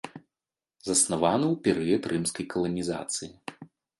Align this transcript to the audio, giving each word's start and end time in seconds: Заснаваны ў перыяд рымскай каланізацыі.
Заснаваны 0.87 1.45
ў 1.53 1.59
перыяд 1.67 2.09
рымскай 2.13 2.45
каланізацыі. 2.53 3.31